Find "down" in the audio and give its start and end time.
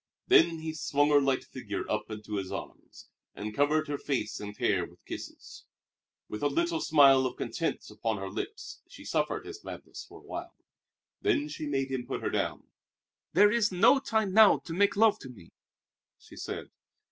12.31-12.63